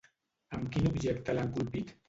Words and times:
Amb 0.59 0.71
quin 0.77 0.89
objecte 0.93 1.39
l'han 1.39 1.55
colpit? 1.61 1.97